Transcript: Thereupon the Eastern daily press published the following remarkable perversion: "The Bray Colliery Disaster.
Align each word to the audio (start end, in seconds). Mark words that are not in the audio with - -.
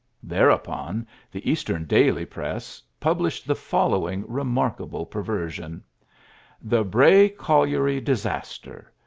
Thereupon 0.23 1.05
the 1.31 1.47
Eastern 1.47 1.85
daily 1.85 2.25
press 2.25 2.81
published 2.99 3.45
the 3.45 3.53
following 3.53 4.25
remarkable 4.27 5.05
perversion: 5.05 5.83
"The 6.59 6.83
Bray 6.83 7.29
Colliery 7.29 8.01
Disaster. 8.01 8.91